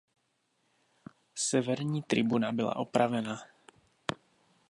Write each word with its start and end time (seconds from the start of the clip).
Severní 1.35 2.01
tribuna 2.03 2.51
byla 2.51 2.75
opravena. 2.75 3.41